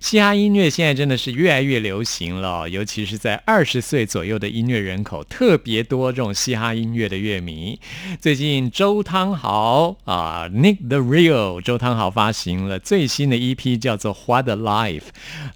[0.00, 6.12] 嘻哈音乐现在真的是越来越流行了，尤其是在二十岁左右的音乐人口特别多。
[6.12, 7.80] 这种嘻哈音乐的乐迷，
[8.20, 15.00] 最近周汤豪啊，Nick the Real，周汤豪发行了最新的 EP，叫做《What a Life》，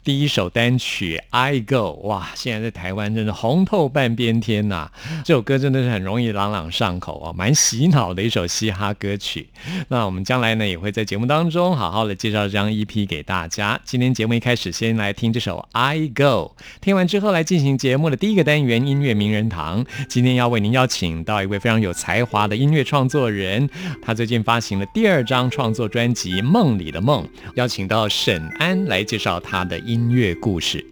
[0.02, 4.88] 第一首单曲《I Go》，哇，现在在台湾真的红透半边天呐！
[5.24, 9.46] 这首歌真的是很容易朗朗上口啊，蛮洗脑的一首嘻哈歌曲。
[9.88, 13.78] 那我们将来呢，也会在节目当中好好的介绍这张 EP 给大家。
[13.84, 14.15] 今天。
[14.16, 16.56] 节目一开始，先来听这首《I Go》。
[16.80, 19.84] 听完之后，来进行节目的第一个单元——音乐名人堂。
[20.08, 23.68] 今天要为您邀请到一位非常有才华的音乐创作人，
[24.02, 27.24] 他最近发行了第二张创作专辑《梦里的梦》，
[27.56, 30.82] 邀请到沈安来介绍他的音乐故事。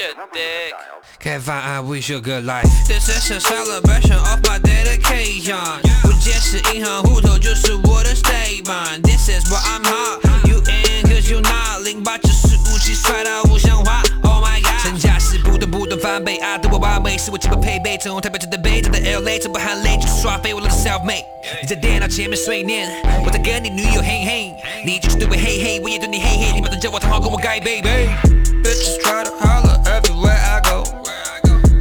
[0.00, 0.72] You such a dick.
[1.20, 2.64] Can't find, I wish you a good life.
[2.88, 5.60] This is a celebration of my dedication.
[6.00, 9.02] 不解释银行户头就是我的 statement.
[9.02, 10.48] This is what I'm hot.
[10.48, 11.82] You in, cause you not.
[11.84, 14.00] 零八九十五七帅到不像话。
[14.22, 14.80] Oh my god.
[14.82, 17.98] 身价是不断不断翻倍，啊，对我完美是我基本配备。
[17.98, 21.26] 从台北到北，到 LA，从不含泪就是刷飞，我的 self made。
[21.60, 22.88] 你在电脑前面碎念，
[23.26, 24.54] 我在跟你女友嘿嘿，
[24.86, 28.39] 你就是对我嘿嘿，我也对你嘿嘿，你马上叫我汤豪，跟我盖 baby。
[28.69, 30.83] Bitches try to holler everywhere I go.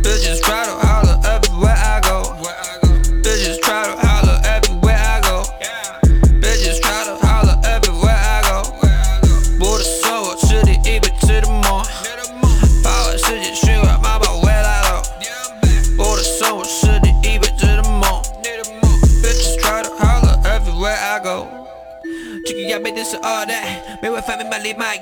[0.03, 2.37] Bitches try to holler everywhere I go.
[3.23, 5.45] Bitches try to holler everywhere I go.
[6.41, 8.63] Bitches try to holler everywhere I go.
[9.61, 11.83] 我的手我吃的一辈子的梦，
[12.83, 15.03] 把我世界循环妈妈回来了。
[15.99, 18.23] 我的手我吃的一辈子的梦。
[19.23, 21.47] Bitches try to holler everywhere I go.
[22.47, 24.99] 这个要背的是 all that，没办法明白你 my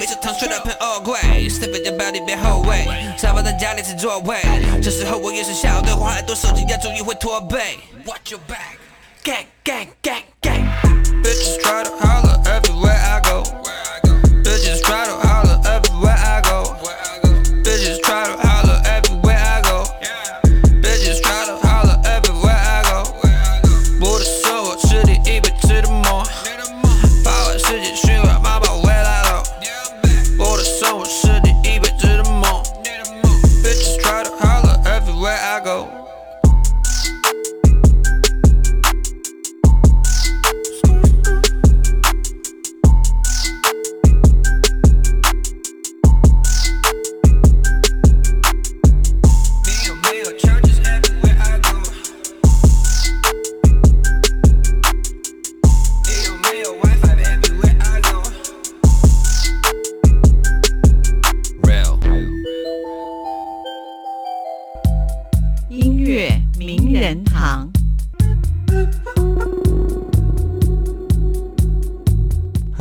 [0.00, 1.18] that，超大户没吃糖，睡到喷 all 贵
[1.48, 2.86] ，step 在包里别后悔，
[3.18, 4.40] 沙发在家里是座位，
[4.82, 7.78] 这时候我也是小的，花很多手机要注意会驼背。
[8.06, 10.22] Watch your back，gang gang gang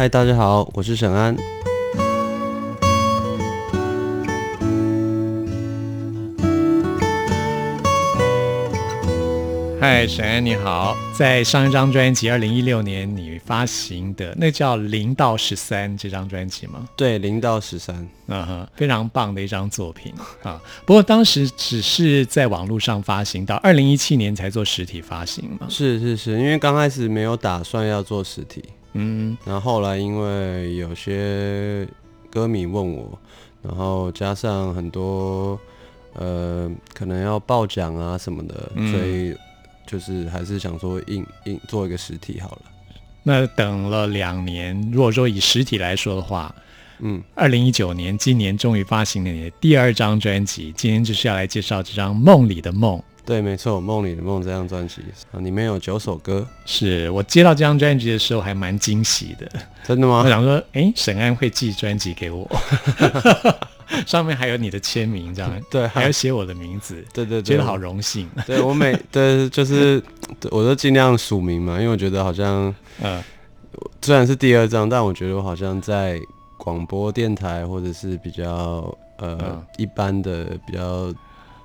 [0.10, 1.38] 嗨，大家好，我是沈安。
[9.80, 10.98] 嗨，沈安你好。
[11.16, 16.90] 在上一张专辑，二零一六年你发行的那叫《零到十三》这张专辑吗？
[16.96, 17.96] 对，零到十三，
[18.26, 20.12] 嗯哼，非常棒的一张作品
[20.42, 20.60] 啊。
[20.88, 25.68] 不过当时只是在网络上发行，到二零一七年才做实体发行嘛。
[25.70, 31.88] 是是是，因为刚开始没有打算要做实体，嗯，然后后来因为有些
[32.30, 33.18] 歌迷问我，
[33.62, 35.60] 然后加上很多
[36.14, 39.36] 呃可能要报奖啊什么的，嗯所以
[39.86, 42.62] 就是还是想说印印做一个实体好了。
[43.22, 46.54] 那等了两年，如果说以实体来说的话，
[47.00, 52.98] 嗯，二零一九年今年终于发行了你的第二张专辑，今天就是要来介绍这张《梦里的梦》。
[53.30, 55.04] 对，没错，《梦里的梦》这张专辑。
[55.32, 59.48] 啊，里面有九首歌，是我接到这张专辑的时候还蛮惊喜的，
[59.86, 60.24] 真的吗？
[60.26, 60.28] 我？
[60.28, 62.50] 想说，哎，沈安会寄专辑给我，
[64.08, 65.52] 上面还有你的签名，这样。
[65.70, 68.28] 对还要写我的名字，对对对，觉得好荣幸。
[68.48, 70.02] 对我每对就是
[70.50, 72.74] 我都尽量署名嘛，因为我觉得好像
[73.04, 73.22] 嗯。
[74.02, 76.20] 虽然是第二张，但我觉得我好像在
[76.58, 78.44] 广播电台或者是比较
[79.18, 79.64] 呃、嗯。
[79.78, 81.14] 一般的比较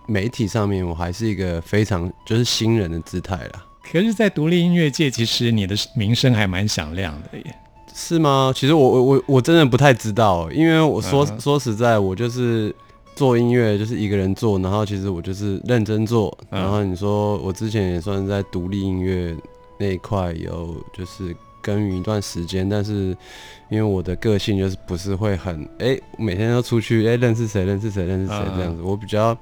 [0.07, 3.65] 媒体上面，我还是一个非常就是新人的姿态啦。
[3.91, 7.55] 可是，在独立音乐界，其实你的名声还蛮响亮的耶。
[7.95, 8.53] 是吗？
[8.55, 12.75] 其实我我我我真的不太知道，因为我说、嗯说实在，我就是
[13.15, 19.37] 做音乐就是一个人做，然后其实我就是认真做，嗯然后你说我之前也算是在独立音乐
[19.79, 23.17] 那一块有就是耕耘一段时间，但是
[23.71, 29.37] 因为我的个性就是不是会很哎、每天都出去哎、认识谁认识谁认识谁嗯这样子，我比较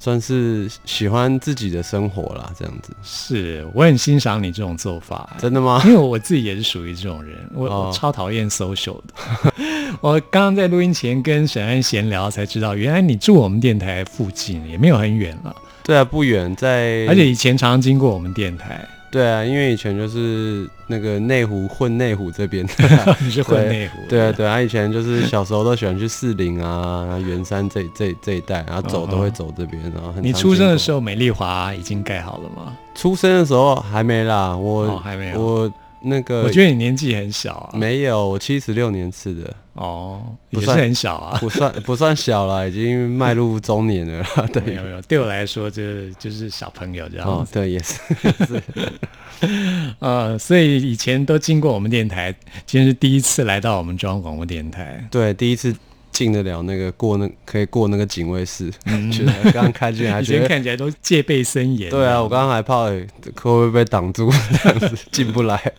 [0.00, 5.80] 算是喜欢自己的生活啦，这样子，是我很欣赏你这种做法，真的吗？
[5.86, 9.52] 因为我自己也是属于这种人，我,、哦我超讨厌 social 的。
[10.02, 18.86] 我刚刚在录音前跟沈安闲聊，才知道原来你住我们电台附近，也没有很远了，对啊，不远在，而且以前常常经过我们电台。
[19.10, 22.66] 对啊，因为以前就是那个内湖混内湖这边，
[23.20, 32.76] 你是混内湖的，对啊对啊，以前就是小时候都喜欢去士林啊、然后圆山这这这一带，然后走都会走这边，然后很你出生的时候，候，美丽华已经盖好了吗？
[32.94, 35.40] 出生的时候还没啦，我、哦，还没有。
[35.40, 37.70] 我那个我觉得你年纪很小啊。
[37.76, 40.20] 没有，我七十六年次的，哦，
[40.50, 41.38] 也是不算很小啊。
[41.40, 47.32] 不算不算小了，已经迈入中年了 对，没对有没有，对我来说，这就是小朋友这样子。
[47.32, 48.00] 哦对也是，
[50.00, 52.34] 呃，所以以前都经过我们电台，
[52.66, 55.06] 今天是第一次来到我们中央广播电台。
[55.12, 55.72] 对第一次
[56.10, 58.68] 进得了那个过那可以过那个警卫室，
[59.12, 61.88] 觉得刚刚开进来以觉得前看起来都戒备森严。
[61.88, 64.28] 对啊，我刚刚还怕、欸、会不会被挡住，
[64.60, 65.72] 这样子进不来。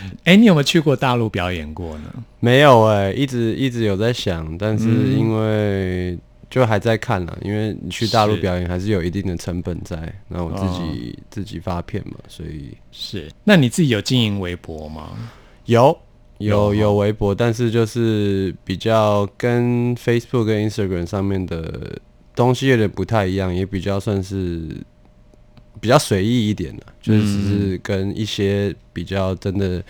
[0.24, 2.12] 哎，你有没有去过大陆表演过呢？
[2.40, 6.18] 没有哎、一直一直有在想，但是嗯因为
[6.50, 9.96] 就还在看啦，因为你去大陆表演还是有一定的成本在，
[10.28, 15.10] 那我自己、哦自己发片嘛，所以是，那你自己有经营微博吗？
[15.66, 15.96] 有
[16.38, 22.00] 有有微博，但是就是比较跟 Facebook 跟 Instagram 上面的
[22.34, 24.60] 东西有点不太一样，也比较算是
[25.80, 29.82] 比较随意一点的，就是只是跟一些比较真的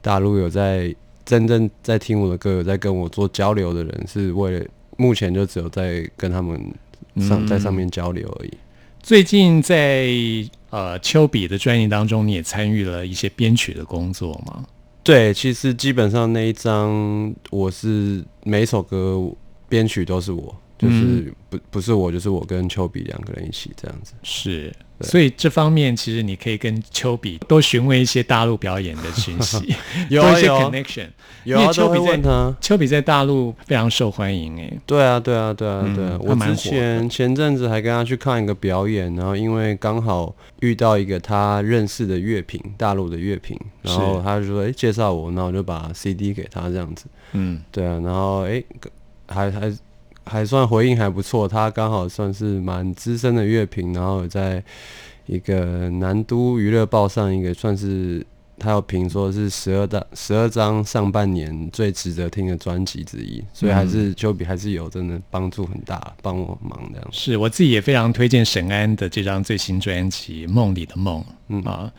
[0.00, 0.94] 大陆有在
[1.24, 6.58] 真正在听我的歌，有在跟我做交流的人，是为了目前就只有在跟他们
[7.16, 8.50] 上、嗯在上面交流而已。
[9.02, 10.08] 最近在
[10.70, 14.64] 呃丘比的专辑当中，你也参与了一些编曲的工作吗？
[15.02, 19.22] 对，其实基本上那一张我是每一首歌
[19.68, 24.14] 编曲都是我，就是嗯不不是我，就是我跟丘比两个人一起这样子。
[24.22, 29.74] 是，对所以这方面其实你可以跟丘比多询问一些大陆表演的讯息，
[30.10, 31.08] 有多一些 connection。
[31.44, 32.56] 有啊，因为丘比问他。
[32.60, 36.18] 丘比在大陆非常受欢迎诶，对啊，对啊，对啊，嗯对啊。
[36.20, 47.04] 我之前前阵子还跟他去看一个表演，然后因为刚好遇到一个他认识的乐评，大陆的乐评，然后他就说：“哎、介绍我。”然后我就把 CD 给他这样子。
[47.32, 48.62] 嗯，对啊，然后哎、
[49.28, 49.70] 还还
[50.26, 54.62] 还算回应还不错，他刚好算是蛮资深的乐评，然后有在
[55.26, 58.24] 一个南都娱乐报上一个算是
[58.58, 67.08] 他有评说是十二张十二张上半年最值得听的专辑之一，所以还是丘比还是有真的帮助很大，帮我忙这样。
[67.10, 71.92] 是我自己也非常推荐沈安的这张最新专辑《梦里的梦》嗯啊。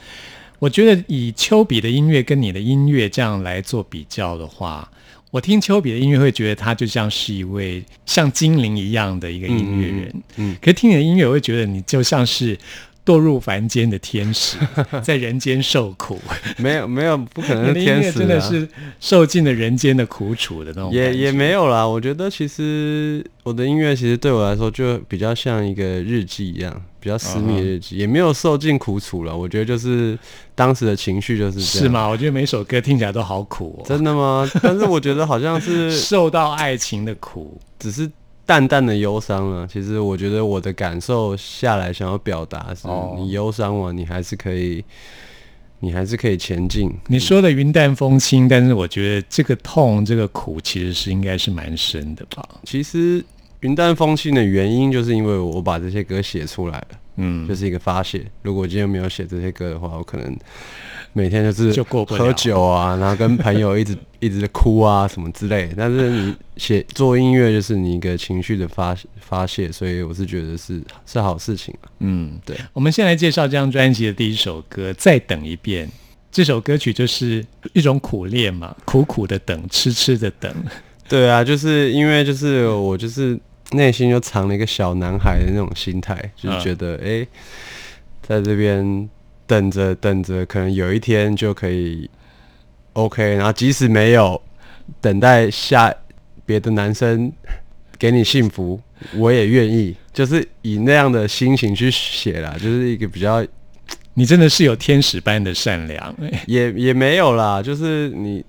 [0.58, 4.90] 我觉得以丘比的音乐跟你的音乐这样来做比较的话，
[5.36, 12.58] 我听丘比的音乐会觉得他就像是一位像精灵一样的一个音乐人，嗯嗯可是听你的音乐，我会觉得你就像是
[13.06, 14.58] 堕入凡间的天使，
[15.04, 16.18] 在人间受苦。
[16.56, 18.66] 没有没有，不可能你的天使、 啊，真的是
[19.02, 29.38] 受尽了人间的苦楚的那种，也也没有啦，我觉得其实我的音乐其实对我来说就比较像一个日记一样，比较私密的日记，也没有受尽苦楚了。
[29.38, 30.18] 我觉得就是
[30.56, 31.84] 当时的情绪就是这样。
[31.84, 31.88] 是？
[31.88, 32.08] 吗？
[32.08, 34.50] 我觉得每首歌听起来都好苦哦，真的吗？
[34.64, 37.62] 但是我觉得好像是 受到爱情的苦。
[37.78, 38.10] 只是
[38.44, 39.68] 淡淡的忧伤了。
[39.68, 44.84] 其实我觉得我的感受下来，想要表达是哦你忧伤我，你还是可以，
[45.82, 46.92] 你还是可以前进。
[47.06, 52.44] 你说的云淡风轻，但是我觉得这个痛、这个苦其实是应该是蛮深的吧？
[52.64, 53.24] 其实
[53.66, 56.88] 云淡风轻的原因，就是因为我把这些歌写出来了。
[57.18, 58.24] 嗯，就是一个发泄。
[58.44, 60.38] 如果今天没有写这些歌的话，我可能
[61.14, 65.76] 每天就是就过不喝酒啊，然后跟朋友一直 一直哭啊什么之类的。
[65.78, 71.90] 但是你写做音乐就是你一个情绪的发发泄，所以我是觉得是是好事情啊。
[72.00, 72.56] 嗯，对。
[72.74, 75.88] 我们先来介绍这张专辑的第一首歌《再等一遍》。
[76.30, 80.54] 这首歌曲就是一种苦练嘛，苦苦的等，痴痴的等。
[81.08, 83.40] 对啊，就是因为就是我就是
[83.76, 87.28] 内心就藏了一个小男孩的那种心态，就是觉得哎、诶
[88.22, 89.10] 在这边
[89.46, 92.10] 等着等着，可能有一天就可以
[92.94, 94.42] OK，然后即使没有，
[95.00, 95.94] 等待下
[96.46, 97.32] 别的男生
[98.00, 98.80] 给你幸福，
[99.16, 103.46] 我也愿意，就是以那样的心情去写啦，就是一个比较
[104.16, 106.16] 你真的是有天使般的善良，
[106.48, 108.44] 也也没有啦，就是你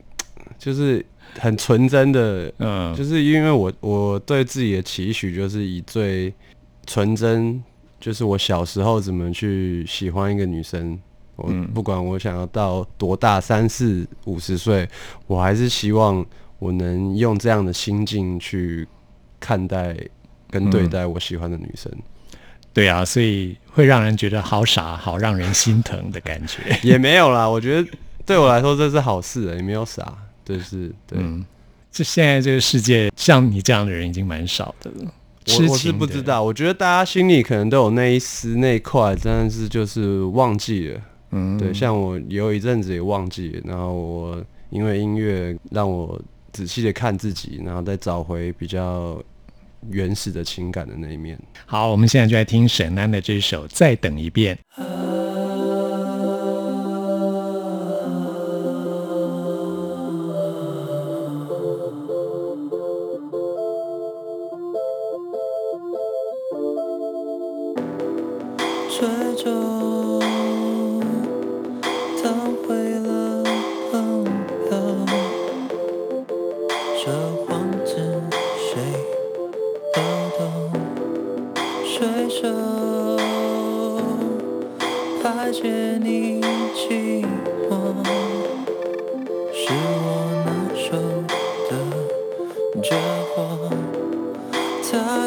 [0.58, 1.04] 就是
[1.38, 6.32] 很纯真的嗯，就是因为我我对自己的期许就是以最
[6.86, 7.62] 纯真，
[8.00, 10.98] 就是我小时候怎么去喜欢一个女生，
[11.36, 14.88] 我嗯不管我想要到多大，三四五十岁，
[15.26, 16.24] 我还是希望
[16.58, 18.86] 我能用这样的心境去
[19.38, 19.96] 看待
[20.50, 21.92] 跟对待我喜欢的女生。
[22.72, 26.78] 对啊，所以会让人觉得好傻，好让人心疼的感觉。
[26.86, 27.90] 也没有啦，我觉得
[28.26, 30.14] 对我来说这是好事、也没有傻，
[30.46, 31.18] 就是对。
[31.20, 31.44] 嗯，
[31.90, 35.12] 这现在这个世界像你这样的人已经蛮少的了。
[35.48, 41.00] 我我是不知道，我觉得大家心里可能都有那一丝那一块，但是就是忘记了。
[41.30, 46.20] 嗯，对，像我有一阵子也忘记了，然后我因为音乐让我
[46.52, 49.22] 仔细的看自己，然后再找回比较
[49.90, 51.38] 原始的情感的那一面。
[51.64, 54.58] 好，我们现在就来听沈安的这首《再等一遍》。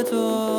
[0.10, 0.59] 太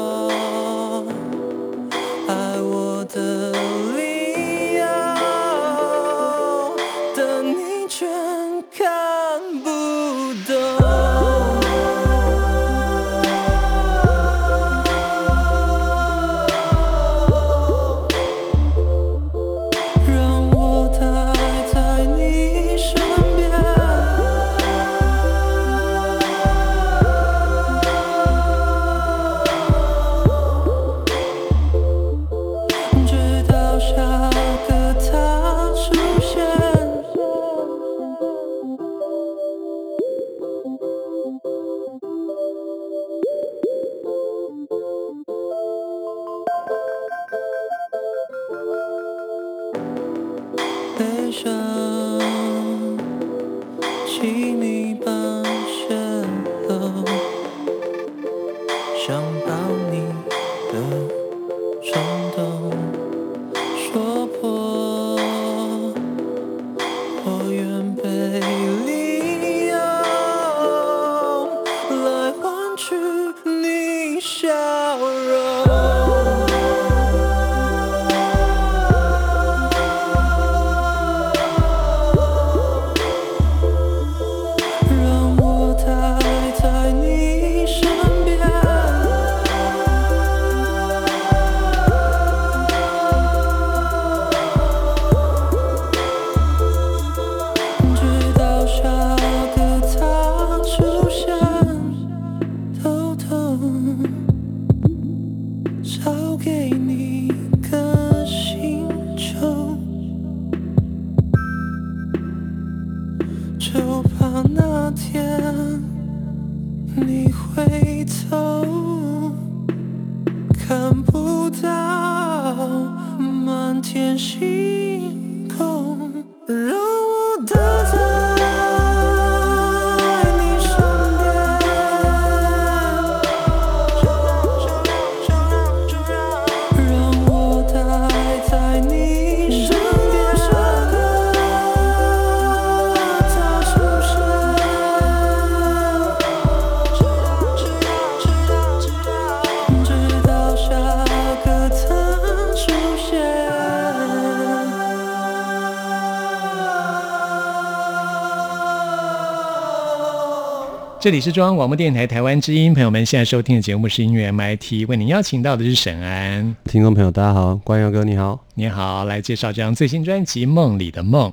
[161.01, 166.55] 这里是中央广播电台台湾之音，朋友们现在收听的节目是音乐 MIT，为您邀请到的是沈安。
[166.65, 168.45] 听众朋友大家好，关耀哥你好。
[168.53, 171.31] 你好，来介绍这张最新专辑《梦里的梦》。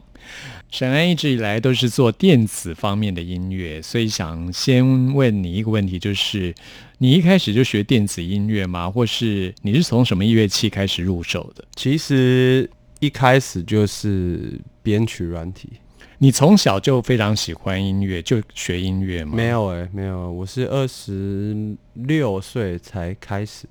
[0.72, 6.56] 沈安一直以来都是做电子方面的音乐，所以想先问你一个问题，就是
[7.00, 8.90] 你一开始就学电子音乐吗？
[8.90, 11.66] 或是你是从什么乐器开始入手的？
[11.76, 12.70] 其实
[13.02, 15.74] 一开始就是编曲软体，
[16.20, 19.34] 你从小就非常喜欢音乐，就学音乐吗？
[19.36, 23.68] 没有哎、没有，我是二十六岁才开始，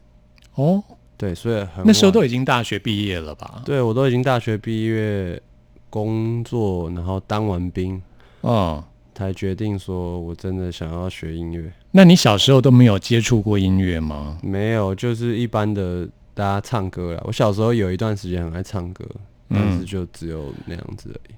[0.54, 0.82] 哦，
[1.16, 3.62] 对，所以很那时候都已经大学毕业了吧？
[3.64, 5.42] 对我都已经大学毕业
[5.90, 8.00] 工作，然后当完兵，
[8.42, 11.72] 哦，才决定说我真的想要学音乐。
[11.90, 14.38] 那你小时候都没有接触过音乐吗？
[14.42, 17.22] 没有，就是一般的大家唱歌啦。
[17.24, 19.04] 我小时候有一段时间很爱唱歌，
[19.48, 21.34] 但是嗯就只有那样子而已。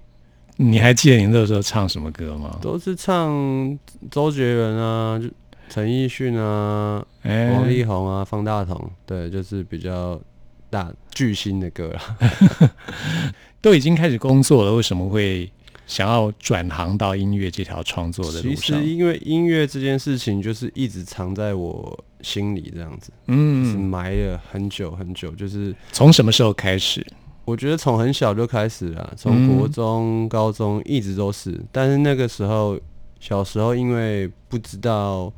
[0.60, 2.58] 你还记得你那时候唱什么歌吗？
[2.60, 3.78] 都是唱
[4.10, 5.28] 周杰伦啊，就
[5.68, 10.20] 陈奕迅啊，哎王力宏啊，方大同，对，就是比较
[10.68, 12.18] 大巨星的歌啦。
[13.62, 15.48] 都已经开始工作了，为什么会
[15.86, 18.84] 想要转行到音乐这条创作的路上其实？
[18.84, 25.30] 因为音乐这件事情，就是一直藏在我心里，这样子，是嗯，埋了很久很久。
[25.36, 27.06] 就是从什么时候开始？
[27.48, 31.58] 我觉得从很小就开始了，从嗯国中、高中一直都是。
[31.72, 32.78] 但是那个时候，
[33.20, 35.32] 小时候因为不知道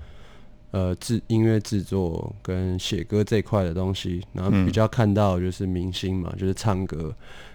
[0.73, 7.15] 呃制音乐制作跟写歌这一块的东西，然后嗯比较看到就是明星嘛，就是唱歌。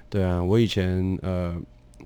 [0.10, 1.54] 对啊，我以前呃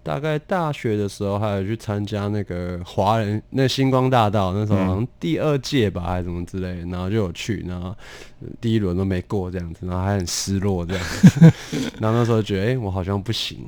[0.04, 7.90] 大概大学的时候还有去参加那个华人 那星光大道，那时候好像第二届吧，还是什么之类的，然后就有去，然后
[8.42, 11.52] 呃第一轮都没过这样子，然后还很失落这样子，
[12.00, 13.60] 然后那时候觉得哎、诶我好像不行，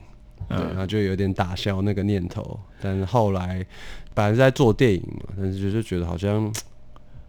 [0.50, 3.66] 对，然后就有点打消那个念头，但是后来
[4.14, 6.52] 本来是在做电影嘛，但是就是觉得好像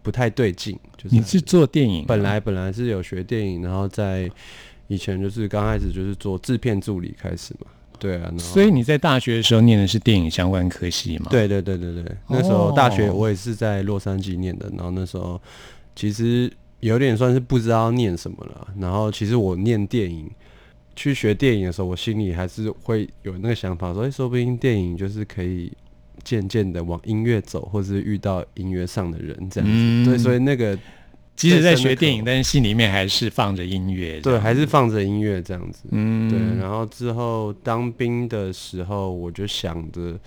[0.01, 2.05] 不太对劲，就是你是做电影啊？
[2.07, 4.29] 本来本来是有学电影，然后在
[4.87, 7.67] 以前就是刚开始就是做制片助理开始嘛，
[8.03, 15.41] 对啊，所以你在大学的时候念的是电影相关科系嘛？，对对对对对，那时候大学哦我也是在洛杉矶念的，然后那时候
[15.95, 20.29] 其实有点算是不知道念什么了，然后其实我念电影。
[20.95, 25.73] 去学电影的时候，我心里还是会有那个想法，说，哎、说不定电影就是可以
[26.23, 29.75] 渐渐的往音乐走，或是遇到音乐上的人这样子。
[29.75, 30.77] 嗯对，所以那个
[31.43, 34.19] 即使在学电影，但是心里面还是放着音乐。
[34.21, 35.83] 对，还是放着音乐这样子。
[35.91, 40.17] 嗯，对，然后之后当兵的时候，我就想着，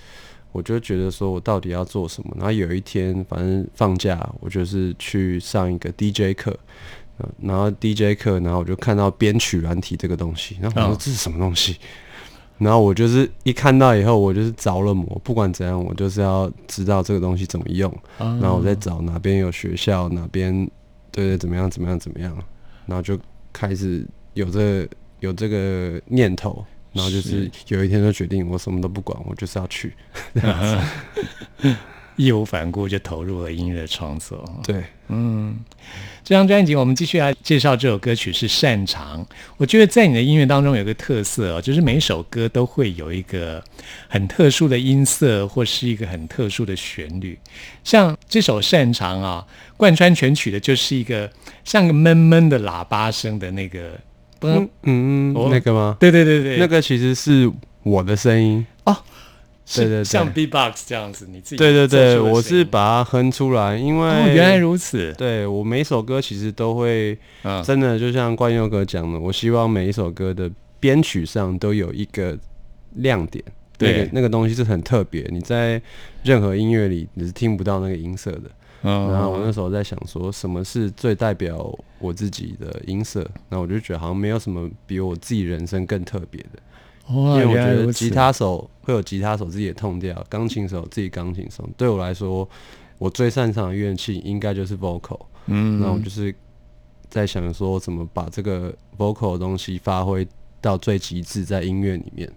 [0.52, 2.31] 我就觉得说我到底要做什么。
[2.37, 6.57] 然后有一天，反正放假，我就是去上一个 DJ 课，
[7.18, 11.76] 呃然后 DJ 课，然后我就看到编曲软体这个东西，然后我说哦这是什么东西？
[12.59, 17.90] 然后我就是一看到以后，我就是着了魔，不管怎样，我就是要知道这个东西怎么用。
[18.16, 20.66] 啊然后我在找哪边有学校，哪边
[21.16, 22.37] 对对怎么样怎么样怎么样，
[22.85, 23.18] 然后就
[23.55, 24.88] 开始有这个
[25.20, 29.94] 有这个念头，然后就是有一天就决定我什么都不管，我就是要去。
[32.16, 34.44] 义无反顾就投入了音乐创作。
[34.64, 35.57] 对，嗯，
[36.25, 39.23] 这张专辑我们继续来介绍这首歌曲是《擅长》。
[39.57, 43.62] 我觉得在你的音乐当中有个特色哦，就是每首歌都会有一个
[44.09, 47.38] 很特殊的音色，或是一个很特殊的旋律。
[47.85, 51.31] 像这首《擅长》啊，贯穿全曲的就是一个
[51.64, 53.92] 像个闷闷的喇叭声的那个，
[54.40, 55.97] 不嗯嗯，哦那个吗？
[56.01, 57.51] 对对对对，那个其实是
[57.83, 58.66] 我的声音。
[58.85, 58.92] 是
[59.74, 60.05] 对对对。
[60.05, 72.38] 像 B-box 这样子，你自己对对对，我是把它哼出来，因为、哦，原来如此，对我每首歌其实都会嗯，真的就像冠佑哥讲的，我希望每一首歌的编曲上都有一个
[72.94, 75.81] 亮点，那对个那个东西是很特别，你在
[76.22, 78.42] 任何音乐里你是听不到那个音色的。
[78.83, 83.20] 嗯然后我那时候在想说，什么是最代表我自己的音色？
[83.48, 86.61] 然后我就觉得好像没有什么比我自己人生更特别的，
[87.09, 91.69] 因，为我觉得吉他手会有吉他手自己的痛调，钢琴手自己钢琴手。
[91.77, 92.49] 对我来说，
[92.99, 95.21] 我最擅长的乐器应该就是 vocal。
[95.47, 96.35] 嗯，那我就是
[97.09, 100.27] 在想说，怎么把这个 vocal 的东西发挥
[100.61, 102.31] 到最极致，在音乐里面。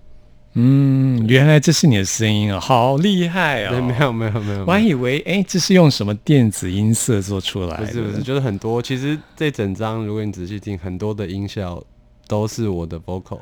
[0.54, 4.06] 嗯，原来这是你的声音啊，好厉害 啊，没哦！
[4.06, 7.86] 有没有没有，我还以为哎，这是用什么电子音色做出来的？
[7.86, 8.82] 不是不是，就是很多。
[8.82, 11.84] 其实这整张，如果你仔细听，很多的音效
[12.28, 13.40] 都是我的 vocal。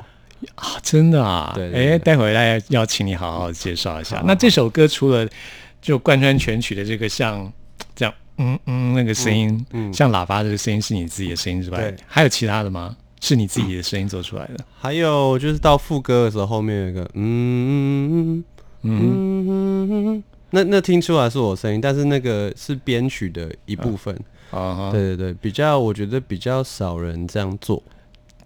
[0.55, 1.51] 啊，真的啊！
[1.53, 4.23] 哎，对对对待会来要请你好好介绍一下。
[4.25, 5.27] 那这首歌除了
[5.81, 7.51] 就贯穿全曲的这个像
[7.95, 12.95] 这样嗯嗯那个声音，嗯嗯像喇叭这个声音是你自己的声音之外对，还有其他的吗？
[13.19, 14.63] 是你自己的声音做出来的？
[14.79, 18.43] 还有就是到副歌的时候，后面有一个嗯嗯
[18.83, 24.15] 嗯嗯嗯那那听出来是我声音，但是那个是编曲的一部分。
[24.51, 27.83] 啊，对对对，比较我觉得比较少人这样做。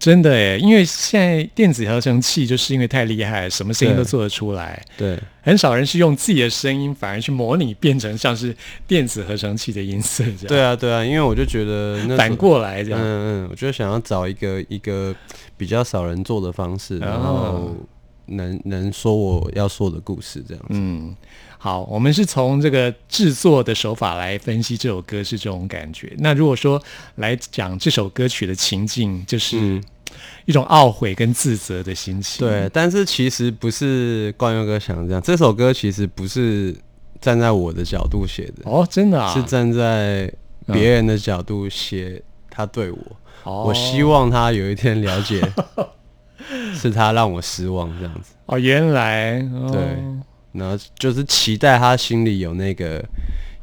[0.02, 8.52] 真的诶，因为现在电子合成器就是因为太厉害，什么声音都做得出来，对很少人是用自己的声音反而去模拟变成像是
[8.84, 10.46] 电子合成器的音色这样。
[10.48, 12.98] 对啊对啊，因为我就觉得那反过来这样。
[13.00, 15.14] 嗯嗯，我就想要找一个一个
[15.56, 17.76] 比较少人做的方式，然哦后
[18.26, 20.70] 能能说我要说的故事这样子。
[20.70, 21.14] 嗯，
[21.62, 26.12] 好，我们是从这个制作的手法来分析这首歌是这种感觉。
[26.18, 26.82] 那如果说
[27.14, 29.84] 来讲这首歌曲的情境，就是嗯
[30.44, 32.44] 一种懊悔跟自责的心情。
[32.44, 36.74] 对，但是其实不是冠佑哥想的这样，这首歌其实不是
[37.20, 40.28] 站在我的角度写的，哦，真的啊，是站在
[40.66, 42.20] 别人的角度写
[42.50, 42.98] 他对我。
[43.44, 45.40] 哦我希望他有一天了解，
[46.74, 48.34] 是他让我失望这样子。
[48.46, 49.80] 哦，原来哦对
[50.52, 53.04] 然后就是期待他心里有那个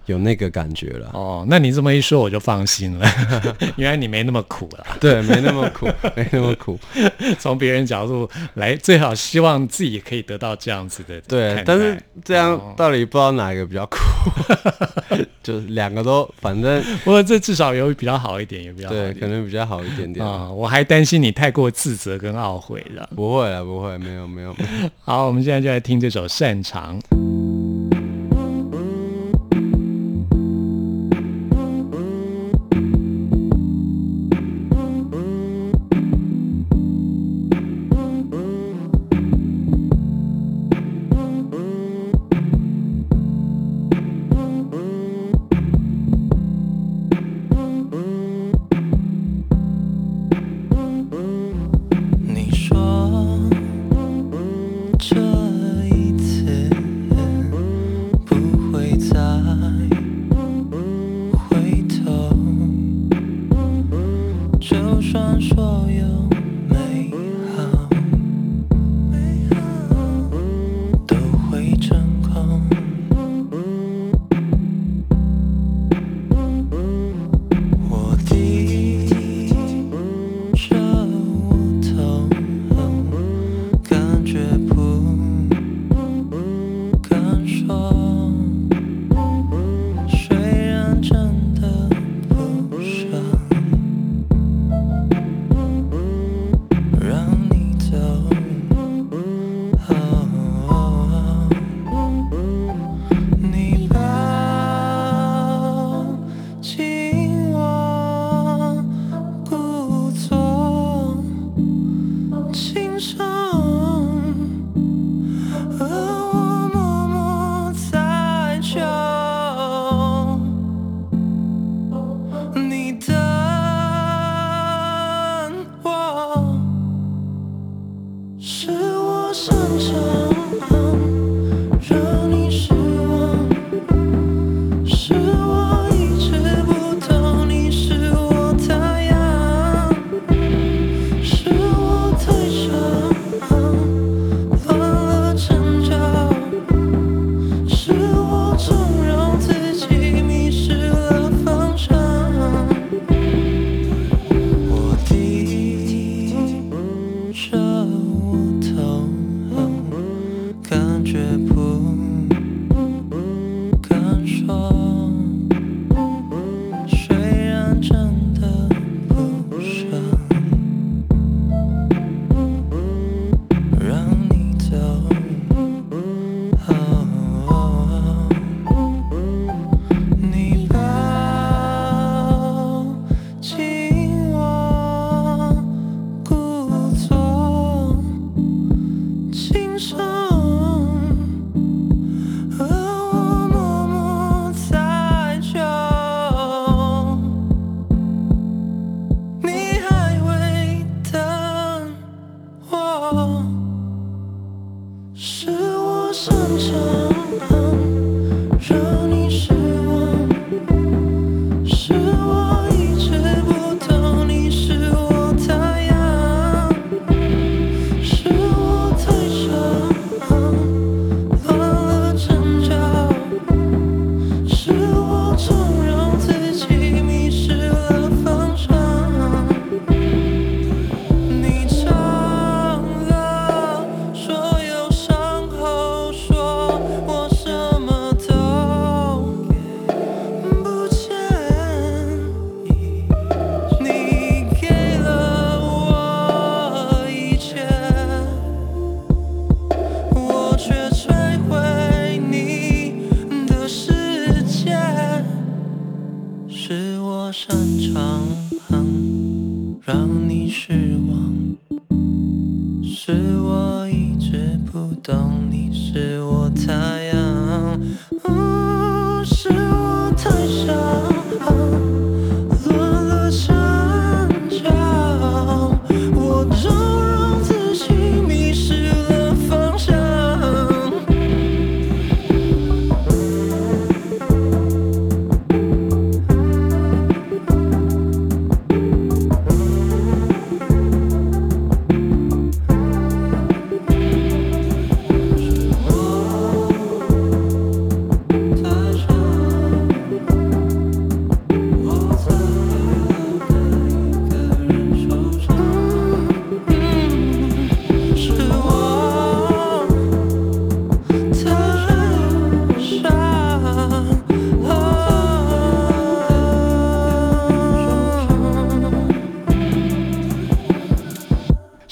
[0.10, 1.12] 有那个感觉了。
[1.14, 3.08] 哦，那你这么一说，我就放心了。
[3.78, 4.86] 原来你没那么苦了。
[5.00, 6.80] 对，没那么苦， 没那么苦。
[7.40, 13.98] 从别人角度来，最好希望自己可以得到这样子的对但是这样哦到底不知道哪一个比较苦，
[15.44, 20.26] 就是两个都，反正不过这至少有比较好一点，也比较对，可能比较好一点点。
[20.26, 23.08] 啊、我还担心你太过自责跟懊悔了。
[23.16, 24.90] 不会了，不会，没有，没有，没有。
[25.04, 27.00] 好，我们现在就来听这首《擅长》。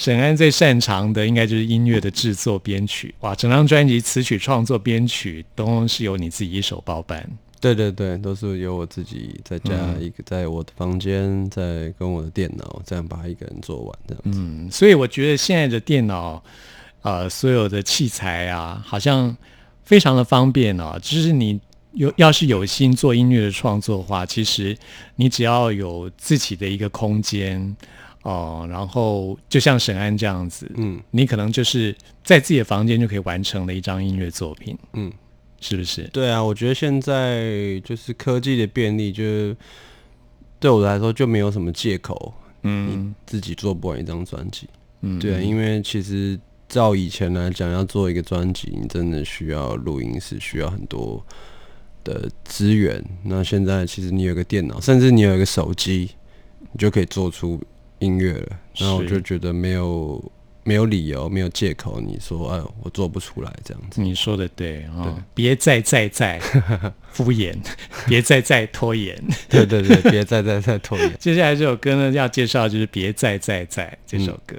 [0.08, 7.30] 沈安最擅长的应该就是音乐的制作编曲，哇，整张专辑词曲创作编曲都是由你自己一手包办。
[7.60, 14.40] 对对对，都是由我自己在家嗯一个，在我的房间，在跟我的电脑这样把它一个人做完这样子。
[14.40, 16.42] 嗯，所以我觉得现在的电脑，
[17.02, 19.36] 呃，所有的器材啊，好像
[19.84, 20.98] 非常的方便哦。
[21.02, 21.60] 就是你
[21.92, 24.78] 有要是有心做音乐的创作的话，其实
[25.18, 27.76] 你只要有自己的一个空间
[28.24, 35.12] 哦、然后就像沈安这样子，嗯你可能就是在自己的房间就可以完成了一张音乐作品，嗯，
[35.62, 36.04] 是不是？
[36.12, 39.56] 对啊，我觉得现在就是科技的便利，就是
[40.60, 44.68] 对我来说就没有什么借口嗯自己做不完一张专辑。
[45.02, 51.24] 嗯，对啊，因为其实照以前来讲，要做一个专辑，你真的需要录音室，需要很多
[52.04, 53.02] 的资源。
[53.24, 56.10] 那现在其实你有个电脑，甚至你有一个手机，
[56.74, 57.62] 你就可以做出
[58.00, 58.60] 音乐了。
[58.76, 60.32] 然后我就觉得没有
[60.64, 64.02] 没有理由，没有借口，你说哎，我做不出来这样子。
[64.02, 66.40] 你说的对啊、对别再再再
[67.12, 67.56] 敷衍，
[68.08, 69.16] 别再再拖延。
[69.50, 71.14] 对对对，别再再再拖延。
[71.20, 74.56] 接下来这首歌呢，要介绍就是《别再再再》这首歌。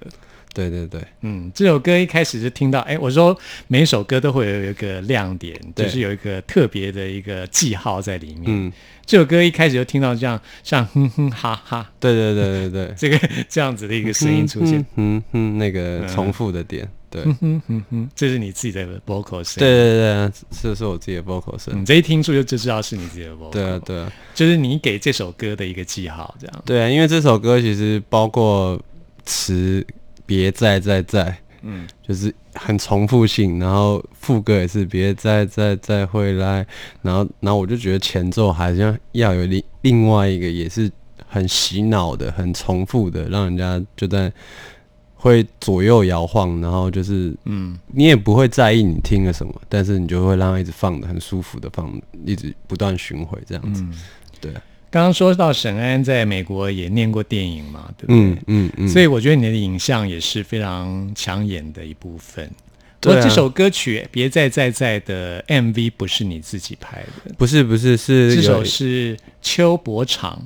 [0.59, 3.37] 对对对，嗯，这首歌一开始就听到，哎，我说
[3.69, 8.47] 每一首歌都会有一个亮点，就是有一个特别的一个记号在里面。
[8.47, 8.73] 嗯，
[9.07, 14.85] 这首歌一开始就听到这样，像哼哼哈哈对对对对对， 这个这样子的一个声音出现。
[14.97, 17.23] 嗯嗯，那个重复的点，对。
[17.23, 19.61] 哼哼哼哼，这是你自己的 vocal 声。
[19.61, 21.81] 对对对，这是我自己的 vocal 声。
[21.81, 23.53] 你，这一听出就就知道是你自己的 vocal。
[23.53, 26.63] 对啊，，对啊，就是你给这首歌的一个记号，这样。
[26.67, 28.81] 对啊，因为这首歌其实包括
[29.25, 29.87] 词
[30.29, 36.67] 别再再再，嗯，就是很重复性，然后副歌也是别再再再回来，
[37.01, 40.91] 然后然后我就觉得前奏好像要有另另外一个也是
[41.27, 44.31] 很洗脑的、很重复的，让人家就在
[45.15, 51.91] 会左右摇晃，然后就是嗯，你也不会在意你听了什么，但是你就会让它一直放的很舒服的放，
[52.27, 53.83] 一直不断巡回这样子。
[53.83, 53.95] 嗯。
[54.41, 58.17] 对啊，刚刚说到沈安在美国也念过电影嘛，对不对？
[58.17, 62.49] 嗯嗯嗯，所以我觉得你的影像也是非常抢眼的一部分。
[63.01, 70.43] 不对啊这首歌曲《别再再再》的 MV 不是你自己拍的，不是不是是这首是邱伯长。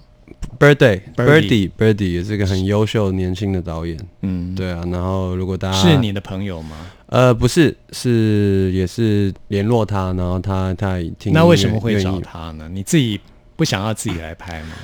[0.59, 4.83] Birthday Birdie Birdie Birdie 也是个很优秀年轻的导演，嗯，对啊。
[4.92, 6.76] 然后如果大家是你的朋友吗？
[7.07, 12.68] 呃不是是也是联络他，然后他他也听那为什愿么会找他呢？
[12.72, 13.20] 你自己
[13.57, 14.75] 不想要自己来拍吗？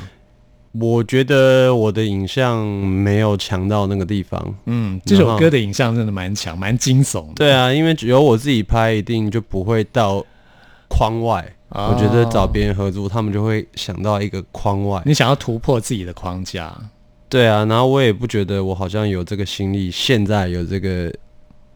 [0.73, 4.55] 我觉得我的影像没有强到那个地方。
[4.67, 7.35] 嗯，这首歌的影像真的蛮强，蛮惊悚的。
[7.37, 10.25] 对啊，因为只有我自己拍，一定就不会到
[10.89, 11.45] 框外。
[11.71, 15.03] 哦我觉得找别人合作，他们就会想到一个框外。
[15.05, 16.75] 你想要突破自己的框架，
[17.29, 21.13] 对啊，然后我也不觉得我好像有这个心力，现在有这个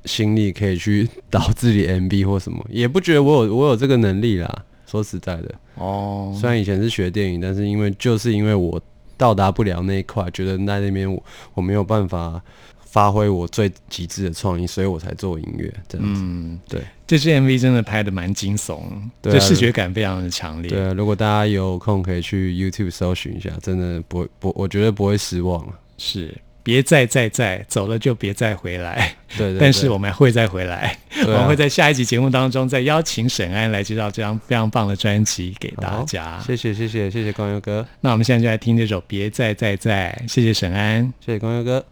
[0.07, 4.65] 心力可以去导自己 MV 或什么，也不觉得我有我有这个能力啦。
[4.93, 8.79] 说实在的，哦，虽然以前是学电影，但是因为就是因为我
[9.17, 11.23] 到达不了那一块，觉得在那边我
[11.55, 12.39] 我没有办法
[12.85, 16.21] 发挥我最极致的创意，所以我才做音乐这样子。
[16.23, 18.83] 嗯，对这支 MV 真的拍的蛮惊悚，
[19.23, 20.71] 对视觉感非常的强烈。
[20.71, 25.79] 对啊，如果大家有空可以去 YouTube 搜寻一下，真的不会不，我觉得不会失望啊。
[25.97, 29.15] 是，别再再再走了就别再回来。
[29.37, 36.39] 对对对但是我们会再回来，啊我们会在下一集节目当中再邀请沈安来介绍这张非常棒的专辑给大家。
[36.47, 41.13] 谢谢谢谢谢谢光佑哥，那我们现在就来听这首《别再再再》，谢谢沈安。
[41.25, 41.85] 谢谢光佑哥。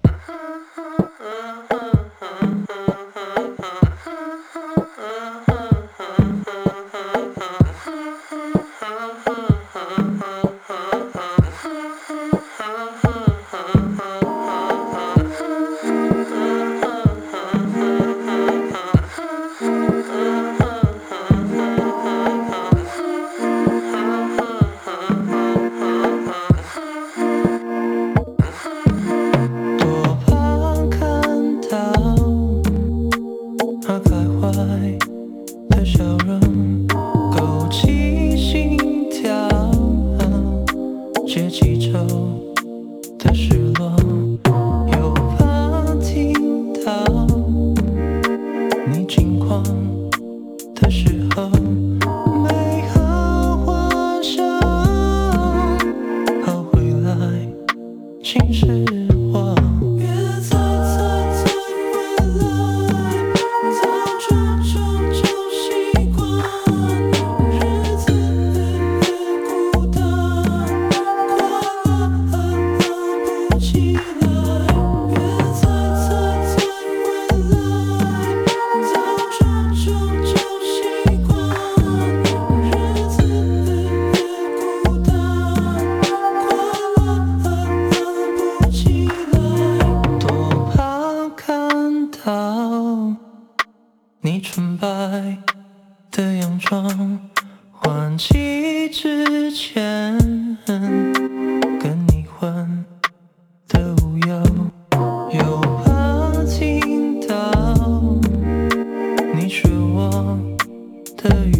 [111.23, 111.60] 的语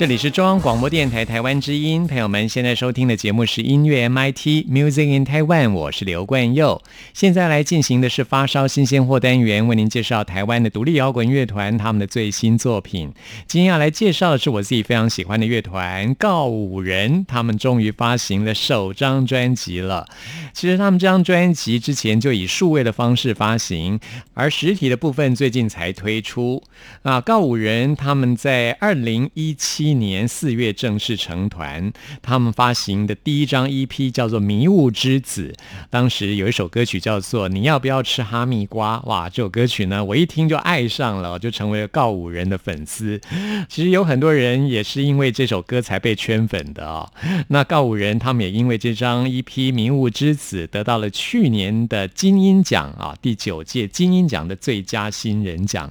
[0.00, 6.80] 这里是中央广播电台台湾之音，朋友们现在收听的节目是音乐 MIT Music in Taiwan，我是刘冠佑。
[7.12, 13.12] 现在来进行的是发烧新鲜货单元，为您介绍台湾的独立摇滚乐团他们的最新作品。
[13.46, 20.06] 今天要来介绍的是我自己非常喜欢的乐团告五人，他们终于发行了首张专辑了。
[20.54, 24.00] 其实他们这张专辑之前就以数位的方式发行，
[24.32, 26.62] 而实体的部分最近才推出。
[27.02, 35.54] 啊，告五人他们在二零一七年四月正式成团，他们发行的第一张 EP 叫做《迷雾之子》，
[35.88, 38.96] 当时有一首歌曲叫做《你要不要吃哈密瓜》。
[39.08, 43.20] 哇，这首歌曲呢，我一听就爱上了，就成为了告五人的粉丝。
[43.68, 47.10] 其实有很多人也是因为这首歌才被圈粉的啊、
[47.48, 55.90] 那告五人他们也因为这张 EP《迷雾之子》得到了去年的金鹰奖啊，第九届金鹰奖的最佳新人奖。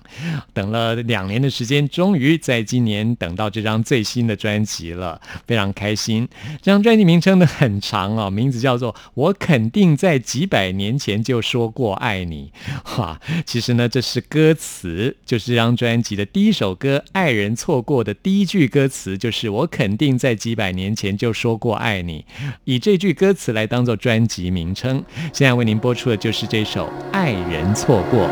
[0.54, 6.30] 等了两年的时间，终于在今年等到这张最新的专辑了，非常开心。
[6.62, 12.52] 这张专辑名称呢很长哦，名字叫做《我肯定在几百年前就说过爱你》。
[13.02, 22.24] 哇，其实呢这是歌词，就是这张专辑的第一首歌《爱人错过》的第一句歌词，就是“我肯定在几百年前就说过爱你”，
[22.66, 25.04] 以这句歌词来当做专辑名称。
[25.34, 28.28] 现在为您播出的就是这首《爱人错过》。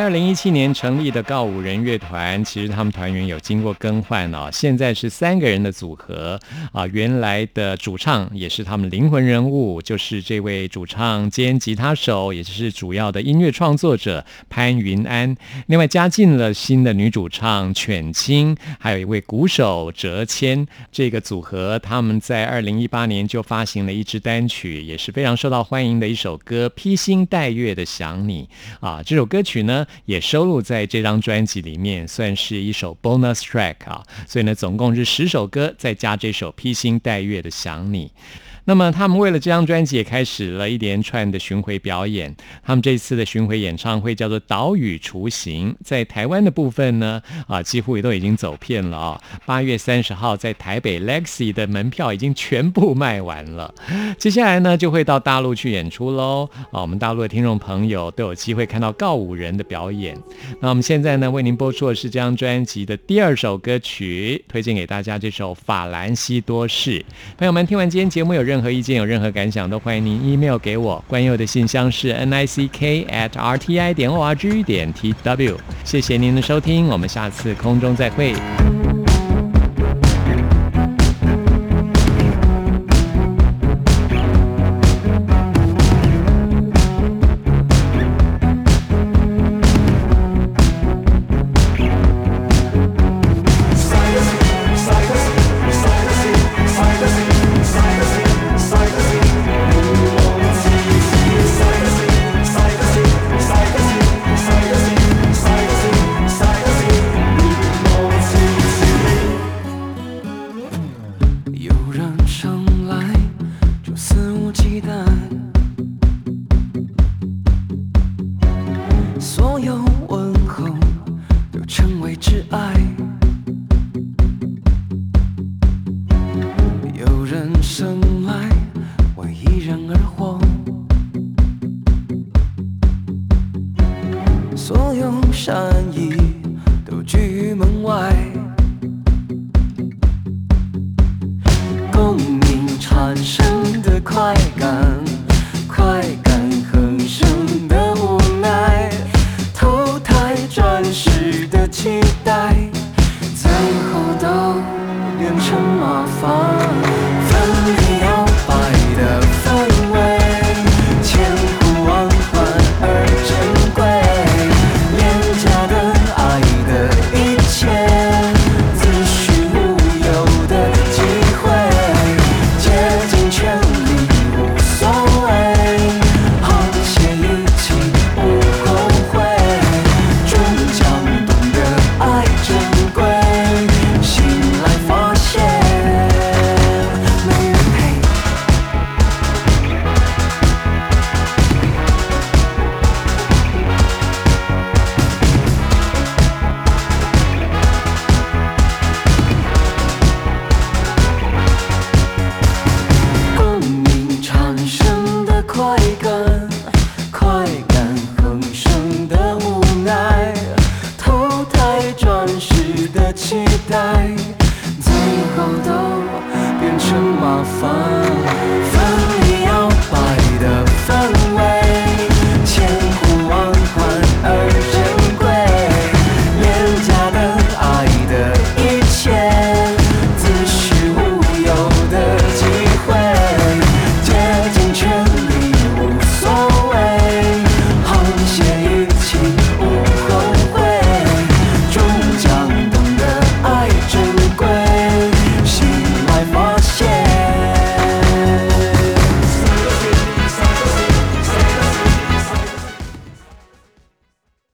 [0.00, 6.40] 在二零一七年成立的告五人乐团，其实他们团员有经过更换哦，现在是三个人的组合
[6.72, 6.86] 啊。
[6.86, 15.36] 原来的主唱也是他们灵魂人物，就是这位主唱兼吉他手，也就是主要的音乐创作者潘云安。
[15.66, 20.66] 另外加进了新的女主唱犬青，还有一位鼓手哲谦。
[20.90, 28.48] 这个组合他们在二零一八年就发行了一支单曲，也是非常受到欢迎的一首歌《披星戴月的想你》
[28.86, 29.02] 啊。
[29.04, 34.02] 这首歌曲呢也收录在这张专辑里面，算是一首 bonus track 啊。
[34.26, 38.06] 所以呢，总共是十首歌，再加这首《披星戴月的想你》。
[38.64, 42.34] 那么他们为了这张专辑也开始了一连串的巡回表演。
[42.64, 49.20] 他们这次的巡回演唱会叫做《岛屿雏形》，在台湾的部分呢，啊，几乎也都已经走遍了啊。
[49.46, 53.74] 八月三十号在台北 Lexi 的门票已经全部卖完了，
[54.18, 56.48] 接下来呢就会到大陆去演出喽。
[56.70, 60.16] 啊，我们大陆的听众朋友都有机会看到告五人的表演。
[60.60, 67.00] 那我们现在呢为您播出的是这张专辑的第二首歌曲，推荐给大家这首《法兰西多士》。
[67.38, 71.04] 朋友们，听完今天节目有任何意见、有任何感想，都欢迎您 email 给我。
[71.06, 75.56] 关佑的信箱是 n i c k at r t i 点 o r g 点 t w。
[75.84, 78.34] 谢谢您的收听，我们下次空中再会。